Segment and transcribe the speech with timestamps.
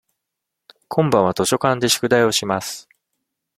[0.87, 2.89] 今晩は図書館で宿題をします。